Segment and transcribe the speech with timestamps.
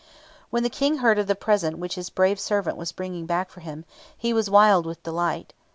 [0.49, 3.59] When the King heard of the present which his brave servant was bringing back for
[3.59, 3.85] him,
[4.17, 5.53] he was wild with delight.